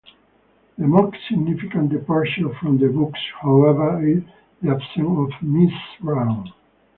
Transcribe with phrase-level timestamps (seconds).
[0.79, 4.23] The most significant departure from the books, however, is
[4.59, 5.99] the absence of Mrs.
[5.99, 6.51] Brown.